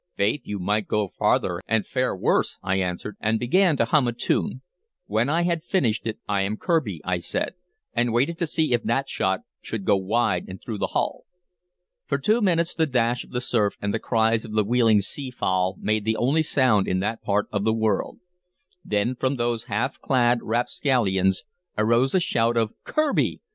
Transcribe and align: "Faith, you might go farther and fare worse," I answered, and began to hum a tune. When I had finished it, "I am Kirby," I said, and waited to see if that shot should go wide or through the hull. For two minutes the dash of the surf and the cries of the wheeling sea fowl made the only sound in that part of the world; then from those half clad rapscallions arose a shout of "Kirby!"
"Faith, 0.15 0.41
you 0.45 0.57
might 0.57 0.87
go 0.87 1.07
farther 1.09 1.61
and 1.67 1.85
fare 1.85 2.15
worse," 2.15 2.57
I 2.63 2.77
answered, 2.79 3.17
and 3.19 3.37
began 3.39 3.77
to 3.77 3.85
hum 3.85 4.07
a 4.07 4.11
tune. 4.11 4.63
When 5.05 5.29
I 5.29 5.43
had 5.43 5.63
finished 5.63 6.07
it, 6.07 6.17
"I 6.27 6.41
am 6.41 6.57
Kirby," 6.57 7.01
I 7.05 7.19
said, 7.19 7.53
and 7.93 8.11
waited 8.11 8.39
to 8.39 8.47
see 8.47 8.73
if 8.73 8.81
that 8.81 9.07
shot 9.07 9.41
should 9.61 9.85
go 9.85 9.95
wide 9.95 10.49
or 10.49 10.57
through 10.57 10.79
the 10.79 10.87
hull. 10.93 11.25
For 12.07 12.17
two 12.17 12.41
minutes 12.41 12.73
the 12.73 12.87
dash 12.87 13.23
of 13.23 13.29
the 13.29 13.41
surf 13.41 13.75
and 13.79 13.93
the 13.93 13.99
cries 13.99 14.43
of 14.43 14.53
the 14.53 14.63
wheeling 14.65 15.01
sea 15.01 15.29
fowl 15.29 15.75
made 15.79 16.03
the 16.03 16.17
only 16.17 16.41
sound 16.41 16.87
in 16.87 16.99
that 17.01 17.21
part 17.21 17.45
of 17.51 17.63
the 17.63 17.71
world; 17.71 18.17
then 18.83 19.13
from 19.15 19.35
those 19.35 19.65
half 19.65 19.99
clad 20.01 20.39
rapscallions 20.41 21.43
arose 21.77 22.15
a 22.15 22.19
shout 22.19 22.57
of 22.57 22.71
"Kirby!" 22.85 23.39